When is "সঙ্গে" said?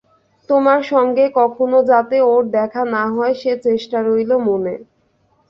0.91-1.25